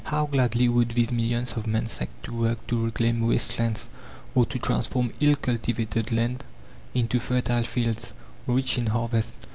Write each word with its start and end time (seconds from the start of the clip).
How 0.05 0.25
gladly 0.25 0.67
would 0.67 0.95
these 0.95 1.11
millions 1.11 1.53
of 1.53 1.67
men 1.67 1.85
set 1.85 2.09
to 2.23 2.33
work 2.33 2.65
to 2.65 2.85
reclaim 2.85 3.21
waste 3.21 3.59
lands, 3.59 3.87
or 4.33 4.47
to 4.47 4.57
transform 4.57 5.13
ill 5.19 5.35
cultivated 5.35 6.11
land 6.11 6.43
into 6.95 7.19
fertile 7.19 7.65
fields, 7.65 8.11
rich 8.47 8.79
in 8.79 8.87
harvests! 8.87 9.35